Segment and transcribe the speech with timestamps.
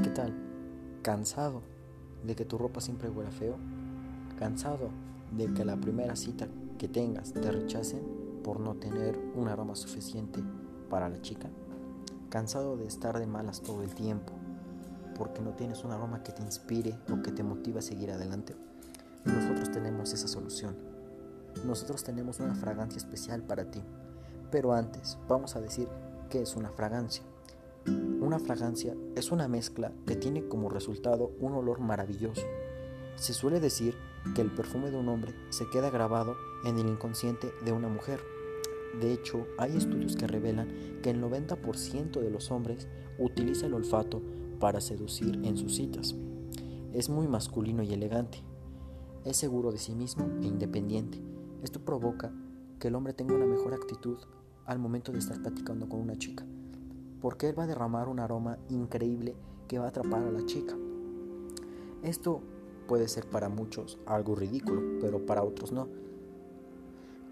[0.00, 0.32] ¿qué tal?
[1.02, 1.60] ¿Cansado
[2.24, 3.56] de que tu ropa siempre huela feo?
[4.38, 4.88] ¿Cansado
[5.36, 6.48] de que la primera cita
[6.78, 8.00] que tengas te rechacen
[8.42, 10.42] por no tener un aroma suficiente
[10.88, 11.50] para la chica?
[12.30, 14.32] ¿Cansado de estar de malas todo el tiempo
[15.14, 18.56] porque no tienes un aroma que te inspire o que te motive a seguir adelante?
[19.26, 20.74] Nosotros tenemos esa solución.
[21.66, 23.82] Nosotros tenemos una fragancia especial para ti.
[24.50, 25.86] Pero antes, vamos a decir
[26.30, 27.22] qué es una fragancia.
[28.32, 32.40] Una fragancia es una mezcla que tiene como resultado un olor maravilloso.
[33.14, 33.94] Se suele decir
[34.34, 38.20] que el perfume de un hombre se queda grabado en el inconsciente de una mujer.
[39.02, 40.68] De hecho, hay estudios que revelan
[41.02, 44.22] que el 90% de los hombres utiliza el olfato
[44.58, 46.14] para seducir en sus citas.
[46.94, 48.42] Es muy masculino y elegante.
[49.26, 51.22] Es seguro de sí mismo e independiente.
[51.62, 52.32] Esto provoca
[52.78, 54.16] que el hombre tenga una mejor actitud
[54.64, 56.46] al momento de estar platicando con una chica
[57.22, 59.36] porque él va a derramar un aroma increíble
[59.68, 60.76] que va a atrapar a la chica.
[62.02, 62.42] Esto
[62.88, 65.88] puede ser para muchos algo ridículo, pero para otros no.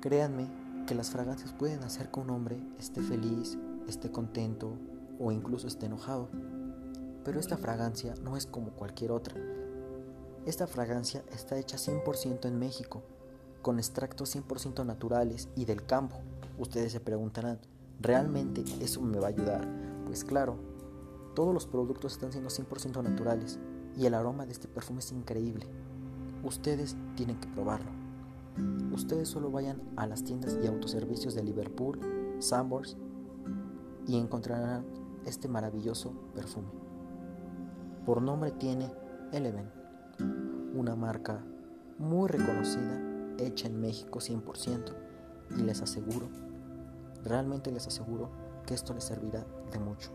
[0.00, 0.48] Créanme
[0.86, 4.72] que las fragancias pueden hacer que un hombre esté feliz, esté contento
[5.18, 6.28] o incluso esté enojado.
[7.24, 9.34] Pero esta fragancia no es como cualquier otra.
[10.46, 13.02] Esta fragancia está hecha 100% en México,
[13.60, 16.16] con extractos 100% naturales y del campo.
[16.58, 17.58] Ustedes se preguntarán,
[18.00, 20.56] ¿realmente eso me va a ayudar pues claro,
[21.36, 23.60] todos los productos están siendo 100% naturales
[23.96, 25.68] y el aroma de este perfume es increíble.
[26.42, 27.92] Ustedes tienen que probarlo.
[28.92, 32.00] Ustedes solo vayan a las tiendas y autoservicios de Liverpool,
[32.40, 32.96] Sambors
[34.08, 34.84] y encontrarán
[35.26, 36.72] este maravilloso perfume.
[38.04, 38.90] Por nombre tiene
[39.30, 39.70] Eleven,
[40.74, 41.44] una marca
[41.98, 43.00] muy reconocida,
[43.38, 44.92] hecha en México 100%
[45.56, 46.28] y les aseguro,
[47.24, 48.30] realmente les aseguro
[48.66, 50.10] que esto les servirá de mucho.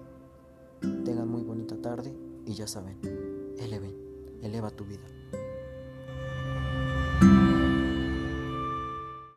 [1.04, 3.00] Tengan muy bonita tarde y ya saben,
[3.58, 3.96] eleven,
[4.42, 5.04] eleva tu vida.